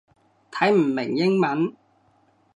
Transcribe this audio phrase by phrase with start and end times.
[0.51, 1.75] 睇唔明英文